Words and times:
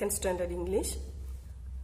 second 0.00 0.12
standard 0.12 0.50
English. 0.50 0.90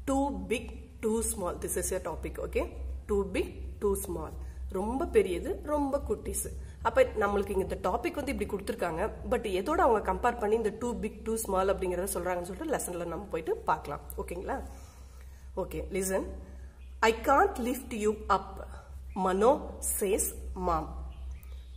Too 0.09 0.25
big, 0.49 0.65
too 1.03 1.23
small. 1.23 1.55
This 1.55 1.77
is 1.77 1.91
your 1.91 2.01
topic, 2.01 2.39
okay? 2.39 2.65
Too 3.09 3.23
big, 3.31 3.49
too 3.81 3.95
small. 4.05 4.33
ரொம்ப 4.77 5.03
பெரியது 5.15 5.51
ரொம்ப 5.71 5.97
குட்டிஸ் 6.07 6.47
அப்ப 6.89 7.03
நம்மளுக்கு 7.23 7.53
இங்க 7.55 7.65
இந்த 7.67 7.77
டாபிக் 7.85 8.19
வந்து 8.19 8.33
இப்படி 8.35 8.49
கொடுத்துருக்காங்க 8.53 9.03
பட் 9.33 9.47
எதோட 9.61 9.81
அவங்க 9.85 10.01
கம்பேர் 10.09 10.39
பண்ணி 10.41 10.57
இந்த 10.61 10.73
டூ 10.81 10.89
பிக் 11.03 11.21
டூ 11.27 11.35
ஸ்மால் 11.45 11.73
அப்படிங்கறத 11.73 12.09
சொல்றாங்கன்னு 12.15 12.49
சொல்லிட்டு 12.49 12.73
லெசன்ல 12.75 13.07
நம்ம 13.13 13.27
போயிட்டு 13.33 13.55
பார்க்கலாம் 13.71 14.03
ஓகேங்களா 14.23 14.57
okay 15.63 15.81
listen 15.97 16.27
I 17.09 17.13
can't 17.29 17.61
lift 17.69 17.95
you 18.05 18.13
up 18.37 18.51
Mano 19.27 19.53
says 19.95 20.29
mom 20.69 20.89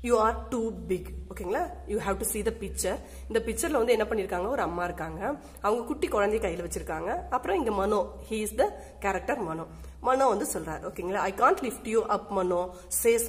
you 0.07 0.13
are 0.25 0.37
too 0.51 0.61
big 0.89 1.09
ஓகேங்களா 1.31 1.61
you 1.91 1.97
have 2.05 2.17
to 2.21 2.27
see 2.31 2.39
the 2.47 2.51
picture 2.61 2.99
இந்த 3.29 3.39
பிக்சர்ல 3.47 3.79
வந்து 3.81 3.95
என்ன 3.95 4.05
பண்ணிருக்காங்க? 4.09 4.47
ஒரு 4.55 4.61
அம்மா 4.67 4.83
இருக்காங்க. 4.89 5.21
அவங்க 5.65 5.81
குட்டி 5.89 6.07
குழந்தைய 6.15 6.39
கையில 6.45 6.65
வச்சிருக்காங்க. 6.65 7.09
அப்புறம் 7.35 7.57
இங்க 7.59 7.71
Mano. 7.79 7.99
He 8.29 8.37
is 8.45 8.57
the 8.61 8.65
character 9.03 9.41
Mano. 9.49 9.65
Mano 10.07 10.25
வந்து 10.31 10.45
சொல்றாரு. 10.53 10.81
ஓகேங்களா 10.89 11.21
I 11.29 11.31
can't 11.41 11.61
lift 11.65 11.87
you 11.93 12.01
up 12.15 12.29
Mano. 12.37 12.59
Says 13.01 13.25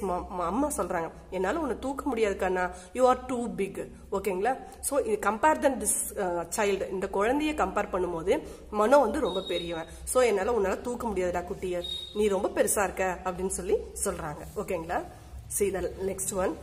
அம்மா 0.49 0.67
சொல்றாங்க. 0.79 1.09
என்னால 1.37 1.61
உன்னை 1.63 1.75
தூக்க 1.85 2.03
முடியாது 2.11 2.35
கண்ணா. 2.43 2.65
யூ 2.97 3.03
ஆர் 3.11 3.23
டூ 3.31 3.39
பிக் 3.61 3.81
ஓகேங்களா 4.17 4.53
ஸோ 4.89 4.93
இது 5.07 5.17
கம்பேர் 5.27 5.63
தன் 5.65 5.79
திஸ் 5.81 5.97
சைல்டு 6.57 6.87
இந்த 6.95 7.09
குழந்தைய 7.17 7.53
கம்பேர் 7.63 7.93
பண்ணும்போது 7.95 8.35
மனோ 8.81 8.99
வந்து 9.05 9.25
ரொம்ப 9.27 9.41
பெரியவன். 9.51 9.89
ஸோ 10.13 10.19
என்னால 10.29 10.53
உன்னால 10.59 10.77
தூக்க 10.87 11.05
முடியாதுடா 11.11 11.43
குட்டிய. 11.51 11.83
நீ 12.19 12.25
ரொம்ப 12.35 12.49
பெருசா 12.59 12.85
இருக்க 12.87 13.05
அப்படின்னு 13.25 13.55
சொல்லி 13.59 13.77
சொல்றாங்க. 14.05 14.43
ஓகேங்களா 14.63 14.99
See 15.55 15.69
the 15.75 15.81
next 16.09 16.29
one. 16.41 16.53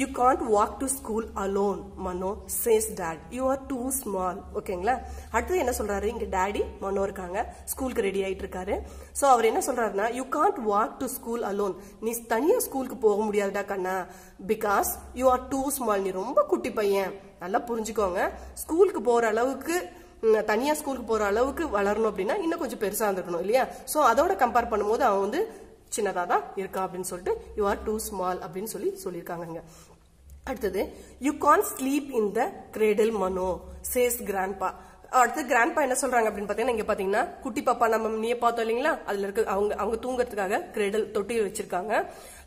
You 0.00 0.08
can't 0.16 0.42
walk 0.54 0.72
to 0.80 0.86
school 0.94 1.24
alone, 1.42 1.78
Mano 2.04 2.30
says 2.46 2.86
dad. 2.98 3.18
You 3.36 3.44
are 3.52 3.60
too 3.70 3.86
small. 3.98 4.36
ஓகேங்களா 4.58 4.94
அடுத்தது 5.34 5.60
என்ன 5.62 5.72
சொல்றாரு? 5.78 6.06
இங்க 6.14 6.26
டேடி 6.34 6.62
மனோ 6.82 7.04
இருக்காங்க. 7.08 7.38
ஸ்கூலுக்கு 7.72 8.04
ரெடி 8.08 8.20
ஆயிட்டு 8.26 8.44
இருக்காரு 8.44 8.76
ஸோ 9.20 9.24
அவர் 9.32 9.48
என்ன 9.50 9.60
சொல்றாருன்னா 9.68 10.06
you 10.18 10.24
can't 10.36 10.58
walk 10.70 10.98
to 11.00 11.08
school 11.16 11.44
alone 11.50 11.74
நீ 12.06 12.12
தனியா 12.34 12.58
ஸ்கூலுக்கு 12.66 12.98
போக 13.06 13.18
முடியாதுடா 13.28 13.64
கண்ணா. 13.72 13.96
Because 14.52 14.90
you 15.20 15.26
are 15.34 15.48
too 15.54 15.62
small 15.78 16.06
நீ 16.06 16.12
ரொம்ப 16.22 16.42
குட்டி 16.52 16.72
பையன். 16.80 17.12
நல்லா 17.44 17.60
புரிஞ்சுக்கோங்க. 17.70 18.30
ஸ்கூலுக்கு 18.64 19.02
போற 19.10 19.26
அளவுக்கு 19.34 19.76
தனியாக 20.24 20.48
தனியா 20.52 20.74
ஸ்கூலுக்கு 20.80 21.06
போற 21.12 21.24
அளவுக்கு 21.32 21.64
வளரணும் 21.78 22.10
அப்படின்னா 22.10 22.36
இன்னும் 22.44 22.60
கொஞ்சம் 22.60 22.82
பெருசா 22.84 23.06
இருந்திருக்கணும் 23.06 23.44
இல்லையா? 23.46 23.64
சோ 23.92 23.98
அதோட 24.10 24.32
கம்பேர் 24.42 24.72
பண்ணும்போது 24.72 25.04
அவன் 25.08 25.24
வந்து 25.26 25.40
சின்னதா 25.94 26.24
தான் 26.26 26.44
இருக்கா 26.56 26.80
அப்படின்னு 26.84 27.10
சொல்லிட்டு 27.10 27.34
யூ 27.56 27.64
ஆர் 27.66 27.82
டூ 27.84 27.94
ஸ்மால் 28.06 28.40
அப்படின்னு 28.40 28.72
சொல்லி 28.72 28.90
சொல்லியிருக்காங்க 29.04 29.44
இங்க. 29.44 29.62
அடுத்தது 30.46 30.82
you 31.20 31.32
can 31.38 31.64
sleep 31.70 32.08
in 32.14 32.30
the 32.32 32.42
cradle 32.72 33.12
Mano 33.18 33.48
says 33.92 34.18
grandpa 34.22 34.68
அடுத்து 35.18 35.42
கிராண்ட்பா 35.50 35.80
என்ன 35.86 35.96
சொல்றாங்க 36.00 36.28
அப்படின்னு 36.28 36.48
பாத்தீங்கன்னா 36.50 36.76
இங்க 36.76 36.86
பாத்தீங்கன்னா 36.88 37.22
குட்டி 37.42 37.60
பாப்பா 37.66 37.86
நம்ம 37.94 38.08
நீயே 38.22 38.36
பார்த்தோம் 38.44 38.64
இல்லைங்களா? 38.64 38.92
அதுல 39.08 39.26
இருக்க 39.26 39.42
அவங்க 39.54 39.74
அவங்க 39.82 39.96
தூங்குறதுக்காக 40.04 40.58
கிரேடல் 40.76 41.04
தொட்டி 41.16 41.34
வச்சிருக்காங்க. 41.46 41.92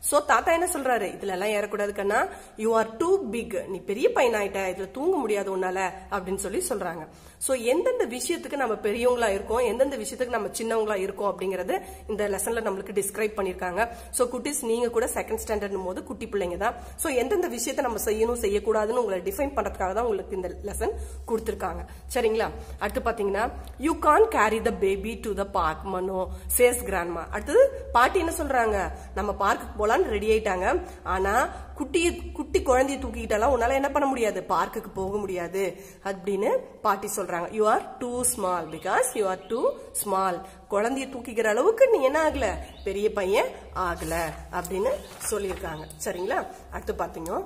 சோ 0.08 0.16
தாத்தா 0.30 0.50
என்ன 0.56 0.66
சொல்றாரு? 0.74 1.06
இதுல 1.16 1.34
எல்லாம் 1.36 1.52
ஏறக்கூடாது 1.58 1.92
கண்ணா. 2.00 2.18
யூ 2.64 2.68
ஆர் 2.80 2.90
டூ 3.00 3.08
பிக் 3.34 3.56
நீ 3.72 3.78
பெரிய 3.90 4.06
பையன் 4.16 4.36
ஆயிட்ட 4.40 4.60
இதுல 4.72 4.86
தூங்க 4.98 5.14
முடியாது 5.22 5.50
உன்னால. 5.54 5.78
அப்படின்னு 6.14 6.42
சொல்லி 6.44 6.60
சொல்றாங்க. 6.70 7.04
சோ 7.46 7.52
எந்தெந்த 7.72 8.04
விஷயத்துக்கு 8.16 8.60
நம்ம 8.62 8.74
பெரியவங்களா 8.86 9.30
இருக்கோம்? 9.36 9.62
எந்தெந்த 9.70 9.96
விஷயத்துக்கு 10.02 10.36
நம்ம 10.36 10.50
சின்னவங்களா 10.58 10.98
இருக்கோம்? 11.06 11.30
அப்படிங்கறது 11.32 11.74
இந்த 12.12 12.22
லெசன்ல 12.34 12.62
நம்மளுக்கு 12.68 12.96
டிஸ்கிரைப் 13.00 13.36
பண்ணிருக்காங்க 13.38 13.80
சோ 14.18 14.24
குட்டிஸ் 14.34 14.62
நீங்க 14.70 14.88
கூட 14.98 15.08
செகண்ட் 15.16 15.42
ஸ்டாண்டர்ட் 15.44 15.76
போது 15.88 16.02
குட்டி 16.10 16.28
பிள்ளைங்க 16.34 16.58
தான். 16.64 16.76
சோ 17.02 17.08
எந்தெந்த 17.22 17.50
விஷயத்த 17.56 17.86
நம்ம 17.88 18.00
செய்யணும் 18.08 18.42
செய்யக்கூடாதுன்னு 18.44 19.02
உங்களை 19.04 19.20
டிஃபைன் 19.30 19.56
பண்றதுக்காக 19.58 19.92
தான் 19.98 20.08
உங்களுக்கு 20.10 20.38
இந்த 20.40 20.50
லெசன் 20.70 20.94
கொடுத்திருக்காங்க. 21.32 21.82
சரிங்களா? 22.16 22.48
அடுத்து 22.78 23.00
பாத்தீங்கன்னா 23.00 23.50
you 23.78 23.98
can 23.98 24.28
carry 24.28 24.62
the 24.62 24.70
baby 24.70 25.18
to 25.22 25.34
the 25.34 25.44
park 25.44 25.84
Mano. 25.84 26.28
Says 26.56 26.80
grandma 26.88 27.22
அடுத்தது 27.30 27.88
பாட்டி 27.92 28.18
என்ன 28.18 28.32
சொல்றாங்க? 28.32 28.92
நம்ம 29.14 29.34
பார்க்குக்கு 29.40 29.74
போலான்னு 29.78 30.08
ரெடி 30.08 30.28
ஆயிட்டாங்க. 30.30 30.82
ஆனா 31.02 31.48
குட்டி 31.74 32.30
குட்டி 32.30 32.60
குழந்தைய 32.60 32.98
தூக்கிக்கிட்டாலாம் 33.02 33.52
உன்னால 33.54 33.72
என்ன 33.72 33.90
பண்ண 33.90 34.08
முடியாது. 34.08 34.44
பார்க்குக்கு 34.48 34.90
போக 34.94 35.16
முடியாது. 35.16 35.76
அப்படின்னு 36.04 36.50
பாட்டி 36.82 37.08
சொல்றாங்க. 37.16 37.52
You 37.52 37.68
are 37.68 37.96
too 37.98 38.22
small 38.22 38.68
because 38.68 39.08
you 39.14 39.28
are 39.28 39.46
too 39.46 39.72
small 39.92 40.46
குழந்தைய 40.70 41.06
தூக்கிக்கிற 41.14 41.46
அளவுக்கு 41.46 41.88
நீ 41.88 42.02
என்ன 42.02 42.30
ஆகல? 42.30 42.46
பெரிய 42.84 43.12
பையன் 43.12 43.46
ஆகல. 43.76 44.14
அப்படின்னு 44.52 44.90
சொல்லியிருக்காங்க. 45.30 45.84
சரிங்களா? 46.04 46.46
அடுத்து 46.70 46.92
பாத்தீங்கன்னா 46.92 47.44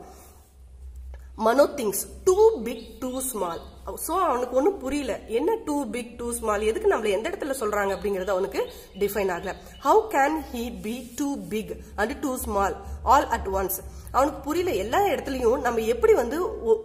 Mano 1.38 1.65
things 1.76 2.03
too 2.25 2.34
big 2.62 2.98
too 3.00 3.20
small 3.20 3.60
so 4.06 4.12
அவனுக்கு 4.26 4.56
ஒன்றும் 4.56 4.78
புரியல. 4.78 5.20
என்ன 5.28 5.56
டூ 5.65 5.87
பிக் 5.91 6.16
டூ 6.16 6.32
ஸ்மால் 6.32 6.60
எதுக்கு 6.60 6.88
நம்மள 6.93 7.10
எந்த 7.10 7.31
இடத்துல 7.31 7.54
சொல்றாங்க 7.60 7.93
அப்படிங்கறது 7.94 8.26
அவனுக்கு 8.26 8.60
டிஃபைன் 8.98 9.31
ஆகல. 9.37 9.53
How 9.84 10.03
can 10.15 10.37
he 10.53 10.81
be 10.82 11.12
too 11.16 11.37
big 11.48 11.72
and 11.97 12.19
too 12.20 12.37
small 12.37 12.76
all 13.03 13.26
at 13.26 13.48
once 13.53 13.78
அவனுக்கு 14.12 14.41
புரியல 14.41 14.72
எல்லா 14.75 15.00
இடத்துலயும் 15.06 15.60
நம்ம 15.60 15.81
எப்படி 15.81 16.12
வந்து 16.12 16.38
ஒ- 16.65 16.81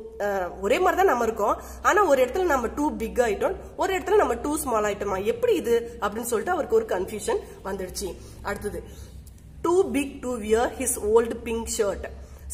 ஒரே 0.61 0.79
மாதிரி 0.79 0.95
தான் 0.95 1.11
நம்ம 1.11 1.23
இருக்கோம். 1.23 1.57
ஆனா 1.81 2.03
ஒரு 2.03 2.25
இடத்துல 2.25 2.43
நம்ம 2.43 2.67
டூ 2.67 2.95
பிக் 2.97 3.17
ஆயிட்டோம் 3.17 3.57
ஒரு 3.75 3.97
இடத்துல 3.97 4.15
நம்ம 4.15 4.33
டூ 4.33 4.57
ஸ்மால் 4.57 4.83
ஆயிட்டோமா? 4.83 5.23
எப்படி 5.23 5.55
இது? 5.55 5.97
அப்படின்னு 6.01 6.29
சொல்லிட்டு 6.31 6.51
அவருக்கு 6.51 6.75
ஒரு 6.75 6.85
கன்ஃபியூஷன் 6.85 7.41
வந்துடுச்சு. 7.63 8.09
அடுத்தது 8.41 8.83
too 9.61 9.91
big 9.91 10.21
to 10.21 10.37
wear 10.37 10.71
his 10.79 10.97
old 11.15 11.37
pink 11.43 11.69
shirt 11.77 12.07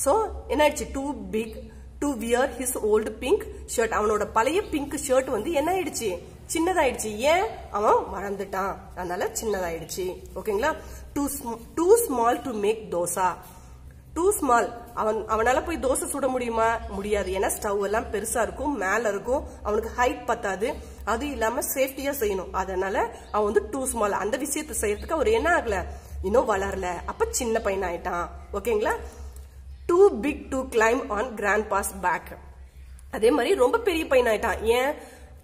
so 0.06 0.12
என்ன 0.48 0.62
ஆயிடுச்சு 0.68 0.88
too 0.92 1.04
big 1.30 1.56
to 2.04 2.14
wear 2.14 2.52
his 2.60 2.78
old 2.92 3.10
pink 3.10 3.46
shirt 3.76 3.96
அவனோட 4.00 4.28
பழைய 4.34 4.62
பிங்க் 4.62 5.00
ஷர்ட் 5.08 5.30
வந்து 5.30 5.52
என்ன 5.52 5.72
ஆயிடுச்சு? 5.72 6.18
சின்னதாயிடுச்சு. 6.54 7.16
ஏன்? 7.16 7.44
அவன் 7.72 8.00
மறந்துட்டான் 8.16 8.76
அதனால 8.96 9.32
சின்னதாயிடுச்சு. 9.42 10.20
ஓகேங்களா? 10.36 10.78
Too 11.14 11.28
too 11.76 11.96
small 11.96 12.42
to 12.42 12.52
make 12.52 12.96
dosa. 12.96 13.34
Too 14.14 14.32
small 14.32 14.94
அவன் 14.94 15.16
அவனால 15.16 15.66
போய் 15.66 15.78
தோசை 15.78 16.06
சுட 16.06 16.28
முடியுமா? 16.28 16.78
முடியாது. 16.90 17.32
ஏன்னா 17.32 17.52
ஸ்டவ் 17.60 17.84
எல்லாம் 17.84 18.12
பெருசா 18.12 18.42
இருக்கும் 18.42 18.78
மேல 18.78 19.10
இருக்கும். 19.10 19.44
அவனுக்கு 19.64 19.92
ஹைட் 19.98 20.26
பத்தாது. 20.26 20.74
அது 21.06 21.30
இல்லாம 21.30 21.62
சேஃப்டியா 21.74 22.14
செய்யணும். 22.20 22.52
அதனால 22.52 23.16
அவன் 23.32 23.54
வந்து 23.54 23.70
டூ 23.72 23.86
ஸ்மால் 23.86 24.12
அந்த 24.12 24.38
விஷயத்தை 24.38 24.76
செய்யறதுக்கு 24.82 25.12
அவர் 25.12 25.28
என்ன 25.28 25.50
ஆகல? 25.58 25.86
இன்னும் 26.22 26.50
வளரல. 26.50 26.88
அப்ப 27.06 27.26
சின்ன 27.30 27.60
பையன் 27.60 27.90
ஆயிட்டான் 27.90 28.28
ஓகேங்களா? 28.54 28.94
Too 29.94 30.20
big 30.20 30.50
to 30.50 30.60
climb 30.60 31.02
on 31.08 31.34
grandpa's 31.68 31.96
back 32.02 32.38
அதே 33.12 33.32
மாதிரி 33.32 33.56
ரொம்ப 33.56 33.80
பெரிய 33.80 34.08
பையன் 34.08 34.30
ஆயிட்டான் 34.34 34.62
ஏன்? 34.62 34.94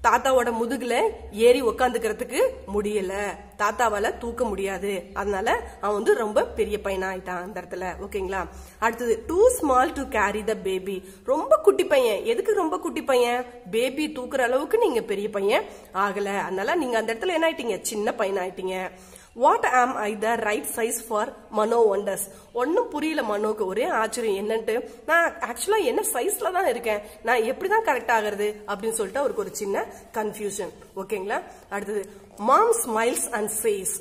தாத்தாவோட 0.04 0.54
முதுகுல 0.62 1.02
ஏறி 1.32 1.64
உக்காந்துக்கிறதுக்கு 1.64 2.40
முடியல. 2.74 3.14
தாத்தாவால 3.58 4.18
தூக்க 4.18 4.46
முடியாது. 4.46 5.04
அதனால 5.14 5.72
அவன் 5.82 5.96
வந்து 5.96 6.14
ரொம்ப 6.16 6.46
பெரிய 6.46 6.80
பையனா 6.84 7.08
ஆயிட்டான் 7.12 7.42
அந்த 7.42 7.62
இடத்துல. 7.62 7.86
ஓகேங்களா? 8.06 8.48
அடுத்தது 8.80 9.24
too 9.28 9.50
small 9.50 9.94
to 9.94 10.08
carry 10.08 10.44
the 10.44 10.56
baby 10.56 11.10
ரொம்ப 11.26 11.58
குட்டி 11.58 11.86
பையன். 11.86 12.24
எதுக்கு 12.26 12.54
ரொம்ப 12.54 12.80
குட்டி 12.80 13.04
பையன்? 13.04 13.46
பேபி 13.72 14.08
தூக்குற 14.08 14.40
அளவுக்கு 14.40 14.78
நீங்க 14.78 15.02
பெரிய 15.02 15.30
பையன் 15.30 15.64
ஆகல. 15.94 16.38
அதனால 16.40 16.76
நீங்க 16.76 16.98
அந்த 16.98 17.14
இடத்துல 17.14 17.28
என்ன 17.28 17.52
ஆயிட்டீங்க? 17.52 17.82
சின்ன 17.82 18.14
பையன் 18.14 18.44
ஆயிட்டீங்க 18.44 18.92
what 19.42 19.68
am 19.80 19.94
I 20.08 20.12
the 20.24 20.30
right 20.48 20.70
size 20.78 21.00
for 21.08 21.30
Mano 21.58 21.80
wonders 21.96 22.26
ஒன்னும் 22.62 22.90
புரியல 22.94 23.22
மனோக்கு. 23.32 23.64
ஒரே 23.72 23.86
ஆச்சரியம் 24.00 24.40
என்னன்ட்டு 24.42 24.76
நான் 25.10 25.28
ஆக்சுவலா 25.50 25.80
என்ன 25.92 26.02
சைஸ்ல 26.14 26.52
தான் 26.58 26.70
இருக்கேன். 26.74 27.02
நான் 27.28 27.46
எப்படி 27.52 27.70
தான் 27.74 27.86
கரெக்ட் 27.90 28.14
ஆகுறது? 28.18 28.48
அப்படின்னு 28.70 28.98
சொல்லிட்டு 29.00 29.22
அவருக்கு 29.22 29.44
ஒரு 29.46 29.54
சின்ன 29.62 29.86
கன்ஃபியூஷன் 30.18 30.74
ஓகேங்களா 31.04 31.38
அடுத்தது 31.76 32.02
mom 32.50 32.74
smiles 32.84 33.30
and 33.40 33.54
says 33.64 33.96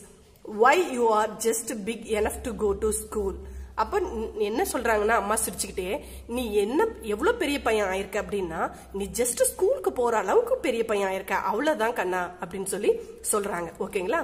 why 0.65 0.77
you 0.97 1.07
are 1.21 1.31
just 1.47 1.73
big 1.91 2.05
enough 2.21 2.43
to 2.49 2.53
go 2.65 2.73
to 2.85 2.91
school 3.03 3.39
அப்ப 3.83 3.99
என்ன 4.47 4.61
சொல்றாங்கன்னா 4.73 5.17
அம்மா 5.23 5.35
சிரிச்சுக்கிட்டே 5.45 5.91
நீ 6.37 6.45
என்ன 6.63 6.87
எவ்வளவு 7.15 7.41
பெரிய 7.43 7.59
பையன் 7.67 7.89
ஆயிருக்க 7.93 8.17
அப்படின்னா 8.23 8.61
நீ 8.99 9.05
ஜஸ்ட் 9.21 9.43
ஸ்கூலுக்கு 9.53 9.91
போற 10.01 10.15
அளவுக்கு 10.23 10.55
பெரிய 10.67 10.85
பையன் 10.91 11.09
ஆயிருக்க. 11.11 11.35
அவ்வளவுதான் 11.51 11.99
கண்ணா 12.01 12.23
அப்படின்னு 12.43 12.71
சொல்லி 12.75 12.93
சொல்றாங்க. 13.33 13.69
ஓகேங்களா 13.87 14.23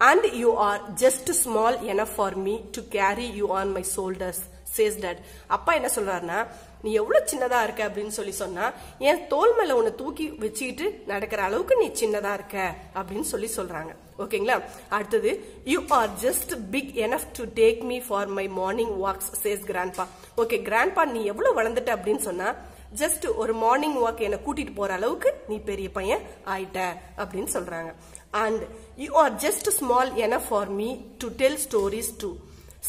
and 0.00 0.26
you 0.32 0.54
are 0.54 0.80
just 0.94 1.30
small 1.30 1.78
enough 1.78 2.14
for 2.16 2.36
me 2.36 2.56
to 2.70 2.82
carry 2.88 3.28
you 3.34 3.48
on 3.48 3.70
my 3.70 3.84
shoulders 3.96 4.38
says 4.76 4.96
dad. 5.00 5.18
அப்பா 5.46 5.72
என்ன 5.72 5.88
சொல்றாருன்னா 5.94 6.46
நீ 6.82 6.92
எவ்வளவு 6.92 7.28
சின்னதா 7.30 7.62
இருக்க? 7.62 7.88
அப்படின்னு 7.88 8.08
சொல்லி 8.08 8.32
சொன்னா 8.32 8.72
என் 8.98 9.26
தோல் 9.26 9.54
மேல 9.58 9.76
உன்னை 9.76 9.94
தூக்கி 9.94 10.26
வச்சுக்கிட்டு 10.28 11.02
நடக்கிற 11.06 11.42
அளவுக்கு 11.42 11.76
நீ 11.76 11.86
சின்னதா 12.00 12.32
இருக்க 12.34 12.74
அப்படின்னு 12.94 13.26
சொல்லி 13.32 13.50
சொல்றாங்க. 13.56 13.92
ஓகேங்களா 14.18 14.62
அடுத்தது 14.88 15.30
you 15.64 15.80
are 15.88 16.08
just 16.22 16.70
big 16.70 16.92
enough 16.94 17.26
to 17.32 17.44
take 17.54 17.82
me 17.82 17.98
for 18.08 18.26
my 18.26 18.48
morning 18.48 18.94
walks 19.04 19.32
says 19.42 19.64
grandpa 19.72 20.06
okay 20.36 20.58
grandpa 20.68 21.04
நீ 21.04 21.24
எவ்வளவு 21.24 21.62
வளர்ந்துட்ட 21.62 21.92
அப்படின்னு 21.96 22.16
சொன்னா 22.16 22.54
ஜஸ்ட் 22.94 23.34
ஒரு 23.34 23.54
மார்னிங் 23.54 23.96
வாக் 24.04 24.20
என்னை 24.20 24.38
கூட்டிட்டு 24.46 24.74
போற 24.74 24.94
அளவுக்கு 24.94 25.34
நீ 25.48 25.56
பெரிய 25.58 25.90
பையன் 25.90 26.22
ஆயிட்ட 26.44 26.96
அப்படின்னு 27.16 27.48
சொல்றாங்க. 27.52 27.94
And 28.30 28.62
you 28.96 29.12
are 29.12 29.34
just 29.34 29.68
small 29.68 30.14
enough 30.14 30.38
for 30.38 30.68
me 30.68 30.96
to 31.18 31.28
tell 31.36 31.58
stories 31.66 32.12
to 32.18 32.34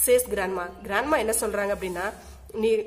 says 0.05 0.27
grandma 0.33 0.65
grandma 0.83 1.17
என்ன 1.17 1.33
சொல்றாங்க 1.39 1.73
அப்படின்னா 1.77 2.13
நீ 2.53 2.77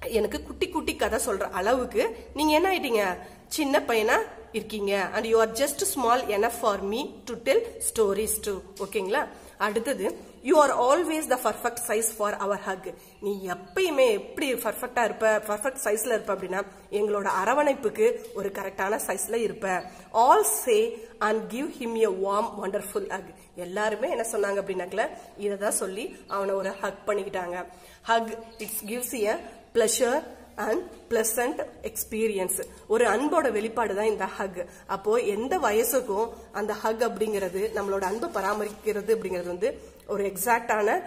எனக்கு 0.00 0.42
குட்டி 0.42 0.68
குட்டி 0.68 0.96
கதை 0.96 1.18
சொல்ற 1.26 1.40
அளவுக்கு 1.40 2.30
நீங்க 2.34 2.52
என்ன 2.52 2.68
ஆயிட்டீங்க? 2.70 3.18
சின்ன 3.46 3.78
பையனா 3.78 4.16
இருக்கீங்க. 4.52 5.00
And 5.00 5.24
you 5.24 5.38
are 5.38 5.52
just 5.52 5.82
small 5.82 6.22
enough 6.26 6.58
for 6.60 6.80
me 6.80 7.10
to 7.24 7.34
tell 7.34 7.82
stories 7.88 8.38
to 8.40 8.62
ஓகேங்களா 8.78 9.26
அடுத்தது 9.58 10.18
you 10.42 10.54
are 10.58 10.72
always 10.80 11.26
the 11.26 11.38
perfect 11.44 11.82
size 11.88 12.10
for 12.16 12.36
our 12.44 12.62
hug 12.66 12.88
நீ 13.20 13.32
எப்பயுமே 13.54 14.06
எப்படி 14.18 14.46
பர்ஃபெக்டா 14.54 15.04
இருப்ப 15.04 15.32
பர்ஃபெக்ட் 15.48 15.82
சைஸ்ல 15.84 16.14
இருப்ப 16.16 16.34
அப்படின்னா 16.34 16.62
எங்களோட 16.90 17.28
அரவணைப்புக்கு 17.42 18.06
ஒரு 18.34 18.48
கரெக்டான 18.48 19.00
சைஸ்ல 19.06 19.34
இருப்ப. 19.34 19.82
All 20.24 20.44
say 20.64 20.76
and 21.18 21.40
give 21.48 21.68
him 21.78 21.96
a 22.08 22.12
warm 22.26 22.50
wonderful 22.62 23.08
hug 23.14 23.30
எல்லாருமே 23.54 24.10
என்ன 24.10 24.26
சொன்னாங்க 24.32 24.60
அப்படின்னாக்கல 24.62 25.06
இதை 25.36 25.56
தான் 25.56 25.80
சொல்லி 25.82 26.04
அவனை 26.26 26.54
ஒரு 26.54 26.70
ஹக் 26.82 27.02
பண்ணிக்கிட்டாங்க. 27.06 27.56
Hug 28.02 28.30
it's 28.58 28.84
gives 28.86 29.16
a 29.22 29.36
pleasure 29.74 30.20
and 30.56 30.82
pleasant 31.10 31.60
experience 31.90 32.58
ஒரு 32.86 33.04
அன்போட 33.04 33.52
வெளிப்பாடு 33.52 33.94
தான் 33.94 34.10
இந்த 34.12 34.26
ஹக் 34.36 34.60
அப்போ 34.86 35.14
எந்த 35.36 35.58
வயசுக்கும் 35.58 36.28
அந்த 36.52 36.72
ஹக் 36.82 37.04
அப்படிங்கிறது 37.08 37.62
நம்மளோட 37.76 38.04
அன்பை 38.10 38.28
பராமரிக்கிறது 38.36 39.10
அப்படிங்கிறது 39.16 39.52
வந்து 39.54 39.70
ஒரு 40.06 40.24
எக்ஸாக்டான 40.32 40.98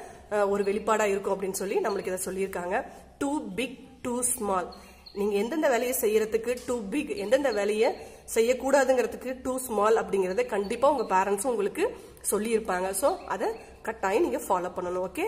ஒரு 0.53 0.63
வெளிப்பாடா 0.63 1.05
இருக்கும் 1.11 1.35
அப்படின்னு 1.35 1.61
சொல்லி 1.61 1.77
நம்மளுக்கு 1.79 2.11
இதை 2.11 2.21
சொல்லியிருக்காங்க. 2.25 2.75
டூ 3.17 3.31
பிக் 3.57 3.77
டூ 4.01 4.15
ஸ்மால் 4.31 4.69
நீங்க 5.13 5.35
எந்தெந்த 5.41 5.67
வேலையை 5.73 5.95
செய்யறதுக்கு 6.01 6.51
டூ 6.67 6.75
பிக் 6.93 7.11
எந்தெந்த 7.23 7.51
வேலையை 7.51 7.89
செய்யக்கூடாதுங்கிறதுக்கு 8.35 9.31
டூ 9.41 9.53
ஸ்மால் 9.65 9.99
அப்படிங்கறத 10.01 10.45
கண்டிப்பா 10.45 10.89
உங்க 10.93 11.05
பேரண்ட்ஸும் 11.15 11.51
உங்களுக்கு 11.53 11.83
சொல்லியிருப்பாங்க. 12.31 12.89
ஸோ 13.01 13.17
அதை 13.33 13.47
கட்டாயம் 13.81 14.25
நீங்க 14.27 14.41
ஃபாலோ 14.47 14.71
பண்ணணும் 14.77 15.05
okay 15.09 15.25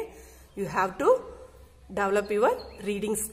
you 0.55 0.65
have 0.77 0.91
to 0.97 1.09
develop 1.99 2.31
your 2.35 2.57
readings 2.85 3.23